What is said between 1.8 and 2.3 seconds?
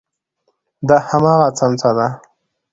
ده.